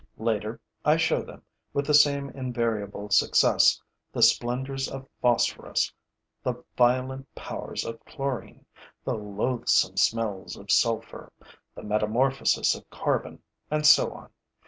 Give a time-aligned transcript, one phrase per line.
[0.17, 1.43] Later, I show them,
[1.73, 3.79] with the same invariable success,
[4.11, 5.93] the splendors of phosphorus,
[6.41, 8.65] the violent powers of chlorine,
[9.05, 11.31] the loathsome smells of sulfur,
[11.75, 14.31] the metamorphoses of carbon and so on.